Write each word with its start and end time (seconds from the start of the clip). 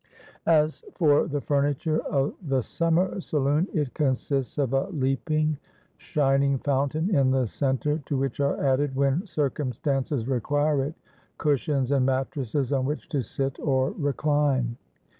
"As 0.47 0.83
for 0.95 1.27
the 1.27 1.41
furniture 1.41 1.99
of 1.99 2.33
the 2.41 2.63
summer 2.63 3.19
saloon, 3.21 3.67
it 3.71 3.93
consists 3.93 4.57
of 4.57 4.73
a 4.73 4.89
leaping, 4.89 5.57
shining 5.99 6.57
fountain 6.57 7.13
in 7.15 7.29
the 7.29 7.45
centre, 7.45 7.99
to 8.07 8.17
which 8.17 8.39
are 8.39 8.59
added, 8.65 8.95
when 8.95 9.27
circumstances 9.27 10.27
require 10.27 10.83
it, 10.83 10.95
cushions 11.37 11.91
and 11.91 12.03
mattresses 12.03 12.71
on 12.73 12.83
which 12.83 13.09
to 13.09 13.21
sit 13.21 13.59
or 13.59 13.91
recline. 13.91 14.75